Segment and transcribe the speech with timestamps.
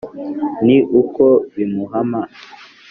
[0.65, 1.25] ni uko
[1.55, 2.21] bimuhama,